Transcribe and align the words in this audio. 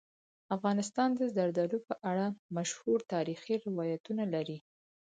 افغانستان 0.55 1.09
د 1.15 1.21
زردالو 1.35 1.77
په 1.87 1.93
اړه 2.09 2.25
مشهور 2.57 2.99
تاریخی 3.13 3.55
روایتونه 3.65 4.23
لري. 4.33 4.57